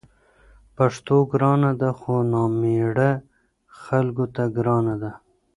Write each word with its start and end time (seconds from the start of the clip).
پښتو 0.75 1.15
ګرانه 1.31 1.71
ده؛ 1.81 1.89
خو 1.99 2.13
نامېړه 2.31 3.11
خلکو 3.81 4.25
ته 4.35 4.43
ګرانه 4.55 4.95
ده 5.01 5.11